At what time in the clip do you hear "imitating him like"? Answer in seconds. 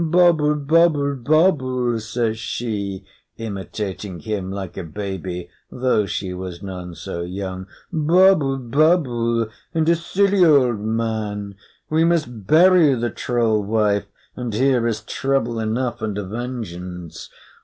3.37-4.75